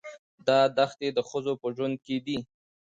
[0.47, 2.37] دا دښتې د ښځو په ژوند کې دي.